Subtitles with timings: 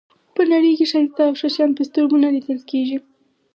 [0.35, 2.97] په نړۍ کې ښایسته او ښه شیان په سترګو نه لیدل کېږي.